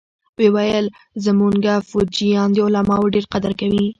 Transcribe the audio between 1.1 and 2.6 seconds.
زمونګه فوجيان د